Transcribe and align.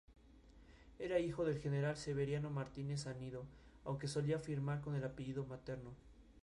Era 0.97 1.19
hijo 1.19 1.45
del 1.45 1.59
general 1.61 1.95
Severiano 1.95 2.49
Martínez 2.49 3.05
Anido, 3.05 3.45
aunque 3.85 4.07
solía 4.07 4.39
firmar 4.39 4.81
con 4.81 4.95
el 4.95 5.03
apellido 5.03 5.45
materno. 5.45 5.91